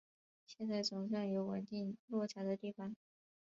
[0.47, 2.95] 现在总算有稳定落脚的地方